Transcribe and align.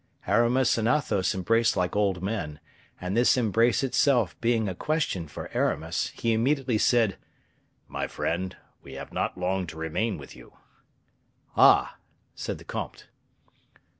Aramis 0.25 0.79
and 0.79 0.87
Athos 0.87 1.35
embraced 1.35 1.77
like 1.77 1.95
old 1.95 2.23
men; 2.23 2.59
and 2.99 3.15
this 3.15 3.37
embrace 3.37 3.83
itself 3.83 4.35
being 4.41 4.67
a 4.67 4.73
question 4.73 5.27
for 5.27 5.51
Aramis, 5.53 6.07
he 6.15 6.33
immediately 6.33 6.79
said, 6.79 7.17
"My 7.87 8.07
friend, 8.07 8.57
we 8.81 8.93
have 8.93 9.13
not 9.13 9.37
long 9.37 9.67
to 9.67 9.77
remain 9.77 10.17
with 10.17 10.35
you." 10.35 10.53
"Ah!" 11.55 11.97
said 12.33 12.57
the 12.57 12.63
comte. 12.65 13.09